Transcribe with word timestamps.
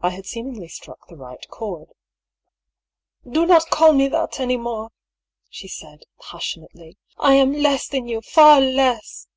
I 0.00 0.08
had 0.08 0.24
seemingly 0.24 0.68
struck 0.68 1.06
the 1.06 1.16
right 1.18 1.46
chord. 1.50 1.88
^* 1.88 1.94
Do 3.30 3.44
not 3.44 3.66
call 3.68 3.92
me 3.92 4.08
that 4.08 4.40
any 4.40 4.56
more!" 4.56 4.88
she 5.50 5.68
said, 5.68 6.04
passion 6.18 6.66
ately." 6.74 6.96
I 7.18 7.34
am 7.34 7.52
less 7.52 7.88
than 7.88 8.06
you 8.08 8.20
I 8.20 8.22
Far 8.22 8.60
less 8.62 9.28